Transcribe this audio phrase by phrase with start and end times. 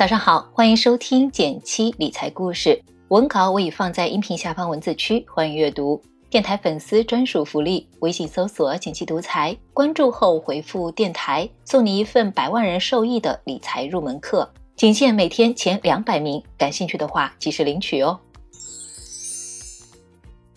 [0.00, 2.82] 早上好，欢迎收听减七理财故事。
[3.08, 6.00] 文稿我已放在音频下方文字区，欢迎阅读。
[6.30, 16.42] 电台粉丝专属福利：微信搜索“减七独裁，关注后回复“电台”，送你一份百万人受益的理财入门课，仅限每天前两百名。
[16.56, 18.18] 感兴趣的话，及时领取哦。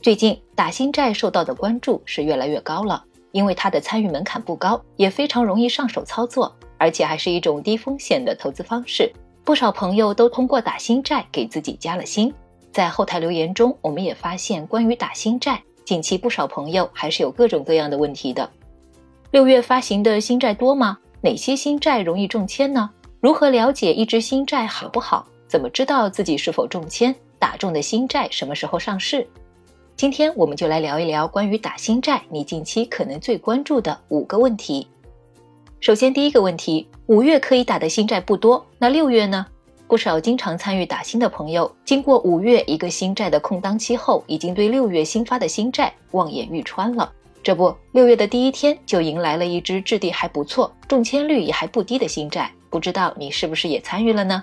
[0.01, 3.03] 最近打新债受到的关注是越来越高了，
[3.33, 9.11] 因为它的参与门槛不高，也非常容易上手操作，而且还是一种低风险的投资方式。
[9.43, 12.33] 不少朋友都通过打新债给自己加了薪。
[12.71, 18.49] 在后台留言中，我们也发现关于打新债，近期不少朋友还是有各种各样的问题的。
[19.31, 20.97] 六月发行的新债多吗？
[21.21, 22.89] 哪些新债容易中签呢？
[23.19, 25.27] 如何了解一支新债好不好？
[25.47, 27.13] 怎么知道自己是否中签？
[27.37, 29.27] 打中的新债什么时候上市？
[29.95, 34.87] 今天我们就来聊一聊关于打新债，你近期可能最关注的五个问题。
[35.83, 39.45] 首先，第一个问题，五月可以打的新债不多，那六月呢？
[39.85, 47.11] 不少经常参与打新的朋友，经过五月一个新债的空档期后，已经对六月新发的新债望眼欲穿了。
[47.43, 54.41] 这不，六月的第一天就迎来了一支质地还不错、中签率也还不低的新债，不知道你是不是也参与了呢？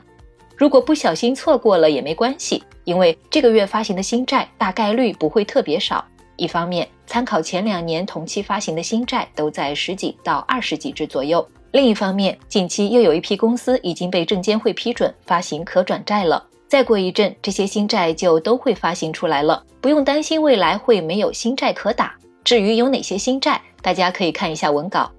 [0.59, 6.05] 如果不小心错过了也没关系，因为这个月发行的新债大概率不会特别少。
[6.37, 16.47] 一方面，参考前两年同期发行的新债都在十几到二十几只左右；另一方面，近期又有一批公司已经被证监会批准发行可转债了。
[16.69, 22.15] 再过一阵，这些新债就都会发行出来了，不用担心未来会没有新债可打。
[22.45, 25.11] 至于有哪些新债，大家可以看一下文稿。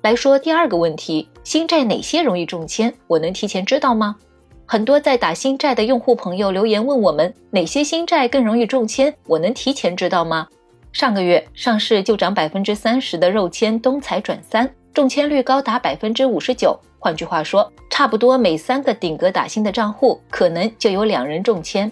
[0.00, 2.90] 来说第二个问题：新债哪些容易中签？
[3.08, 4.16] 我能提前知道吗？
[4.64, 9.12] 很多在打新债的用户朋友留言问我们，哪些新债更容易中签？
[9.26, 10.48] 我能提前知道吗？
[10.98, 16.76] 上个月上市就涨百分之三十的肉签东财转三，中签率高达百分之五十九。
[16.98, 21.88] 换句话说，差不多每三个顶格打新的账户，可能就有两人中签。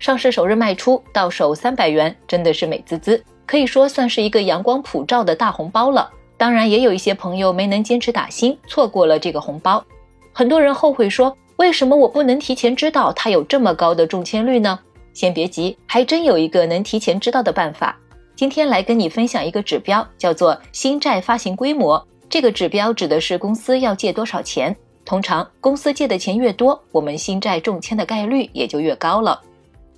[0.00, 6.10] 上市首日卖出到手三百元，真的是美滋滋，可以说算是一个阳光普照的大红包了。
[6.36, 9.84] 当然，也有一些朋友没能坚持打新，错过了这个红包。
[10.32, 11.32] 很多人后悔说。
[11.58, 14.78] 为什么我不能提前知道它有这么高的中签率呢？
[15.12, 17.96] 先别急，还真有一个能提前知道的办法。
[18.38, 22.06] 今天来跟你分享一个指标，叫做新债发行规模。
[22.30, 24.76] 这个指标指的是公司要借多少钱。
[25.04, 29.40] 通常公司借的钱越多，我们新债中签的概率也就越高了。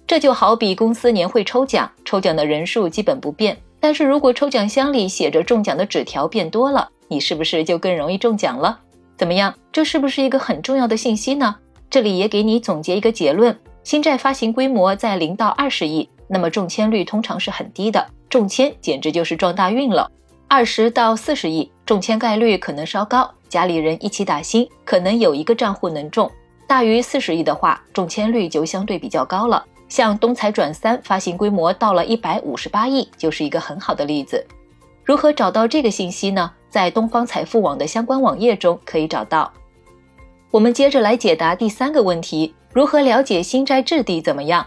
[0.07, 8.81] 这就好比公司年会抽奖，抽奖的人数基本不变，但是如果抽奖箱里写着中奖的纸条变多了，你是不是就更容易中奖了？
[9.19, 9.55] 怎么样？
[9.71, 11.57] 这是不是一个很重要的信息呢？
[11.91, 20.09] 这里也给你总结一个结论：新债发行规模在零到二十亿，那么中签率通常是很低的，中签简直就是撞大运了。
[20.47, 26.31] 二十到四十亿，中签概率可能稍高，家里人一起打新，可能有一个账户能中。
[26.69, 29.65] 大于四十亿的话，中签率就相对比较高了。
[29.89, 34.47] 像东财转三发行规模到了一百五十八亿，就是一个很好的例子。
[35.05, 36.53] 如何找到这个信息呢？
[36.69, 39.53] 在东方财富网的相关网页中可以找到。
[40.53, 44.65] 我们接着来解答第三个问题：如何了解新债质地怎么样？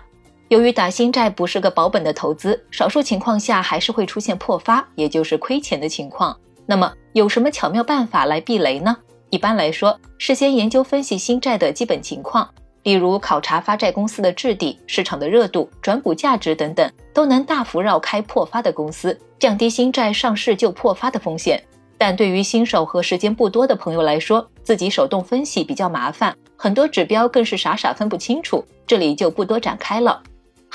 [0.53, 6.37] 由于打新债不是个保本的投资，少数情况下还是会出现破发，也就是亏钱的情况。
[6.67, 8.95] 那么有什么巧妙办法来避雷呢？
[9.31, 12.47] 一般来说，事先研究分析新债的基本情况。
[12.83, 21.59] 例如考察发债公司的质地、市场的热度、转股价值等等，都能大幅绕开破发的公司，降低新债上市就破发的风险。
[21.97, 28.63] 但对于新手和时间不多的朋友来说，自己手动分析比较麻烦，很多指标更是傻傻分不清楚。
[28.85, 30.21] 这里就不多展开了。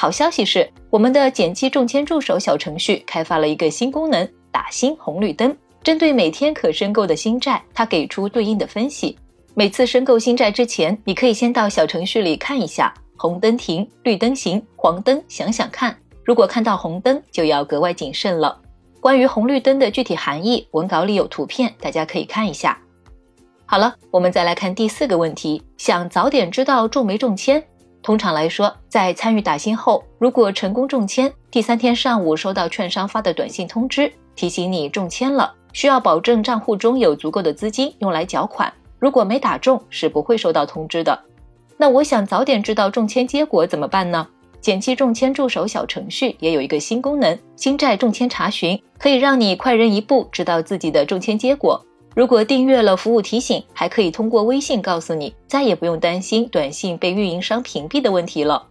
[0.00, 9.18] 好消息是，我们的减期中签助手小程序开发了一个新功能——打新红绿灯，针对每天可申购的新债，它给出对应的分析。
[9.54, 15.98] 每次申购新债之前，你可以先到小程序里看一下，红灯停，绿灯行，黄灯想想看。
[16.24, 18.56] 如果看到红灯，就要格外谨慎了。
[19.00, 22.78] 关于红绿灯的具体含义，文稿里有图片，大家可以看一下。
[23.66, 27.60] 好了，我们再来看第四个问题：想早点知道中没中签？
[28.08, 38.72] 通常来说，在参与打新后，如果成功中签，第三天上午收到券商发的短信通知，提醒你中签了，需要保证账户中有足够的资金用来缴款。
[38.98, 41.20] 如果没打中，是不会收到通知的。
[41.76, 44.26] 那我想早点知道中签结果怎么办呢？
[44.62, 51.78] 减期中签助手小程序也有一个新功能——新债中签查询，可以让你快人一步知道自己的中签结果。
[52.18, 58.66] 如果订阅了服务提醒，还可以通过微信告诉你，再也不用担心短信被运营商屏蔽的问题了。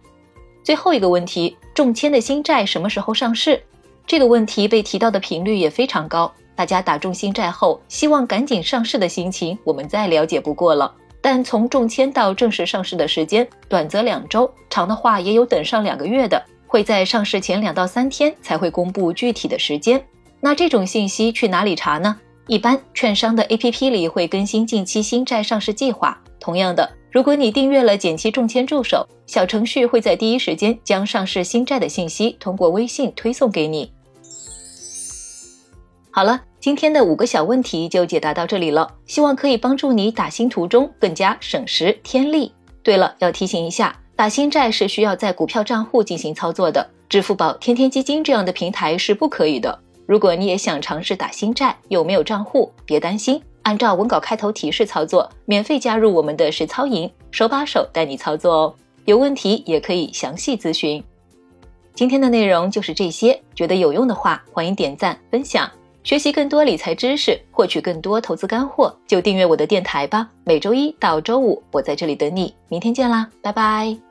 [0.62, 3.58] 最后一个问题：中签的新债什么时候上市？
[4.06, 6.30] 这个问题被提到的频率也非常高。
[6.54, 10.94] 大家打中新债后，希望赶紧上市的心情，我们再了解不过了。
[11.22, 20.04] 但从中签到正式上市的时间，短则两周，长的话也有等上两个月的，会在上市前两到三天才会公布具体的时间。
[20.38, 22.14] 那这种信息去哪里查呢？
[22.48, 26.18] 一般券商的 APP 里会更新近期新债上市计划。
[26.40, 33.92] 同样的，如果你订阅了简七中签助手，小程序会在第一时间将上市新债的信息通过微信推送给你。
[36.10, 42.50] 好了，今天的五个小问题就解答到这里了，希望可以帮助你打新途中更加省时添力。
[42.82, 49.78] 对了，要提醒一下，打新债是需要在股票账户进行操作的，支付宝、天天基金这样的平台是不可以的。
[50.08, 58.74] 如果你也想尝试打新债，又没有账户，别担心，按照文稿开头提示操作，免费加入我们的实操营，手把手带你操作哦。
[59.04, 61.04] 有问题也可以详细咨询。
[61.92, 65.70] 今天的内容就是这些，觉得有用的话，欢迎点赞分享。
[66.02, 70.26] 学习更多理财知识，获取更多投资干货，就订阅我的电台吧。
[70.42, 72.54] 每周一到周五，我在这里等你。
[72.68, 74.07] 明天见啦，拜拜。